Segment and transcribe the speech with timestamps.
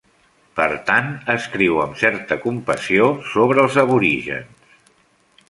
[0.59, 4.75] Per tant, escriu amb certa compassió sobre els aborígens.